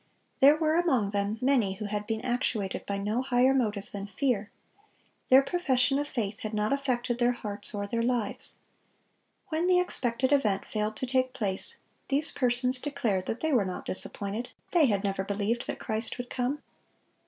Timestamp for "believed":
15.23-15.67